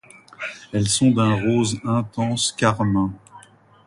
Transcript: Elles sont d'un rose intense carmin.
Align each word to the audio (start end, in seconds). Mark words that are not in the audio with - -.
Elles 0.73 0.89
sont 0.89 1.11
d'un 1.11 1.35
rose 1.43 1.79
intense 1.83 2.51
carmin. 2.53 3.13